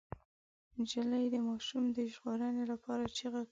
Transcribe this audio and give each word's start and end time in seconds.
نجلۍ 0.77 1.25
د 1.31 1.35
ماشوم 1.47 1.83
د 1.97 1.99
ژغورنې 2.11 2.63
لپاره 2.71 3.03
چيغه 3.17 3.41
کړه. 3.45 3.49